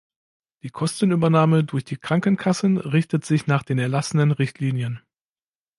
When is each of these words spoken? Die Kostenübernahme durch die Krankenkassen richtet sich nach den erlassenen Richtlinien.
Die 0.63 0.71
Kostenübernahme 0.71 1.63
durch 1.63 1.85
die 1.85 1.95
Krankenkassen 1.95 2.77
richtet 2.77 3.23
sich 3.23 3.45
nach 3.45 3.61
den 3.61 3.77
erlassenen 3.77 4.31
Richtlinien. 4.31 4.99